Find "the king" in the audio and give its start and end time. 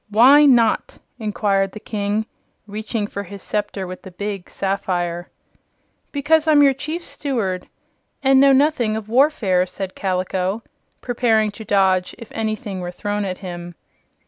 1.73-2.25